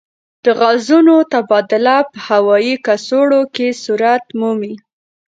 [0.43, 4.73] د غازونو تبادله په هوايي کڅوړو کې صورت مومي.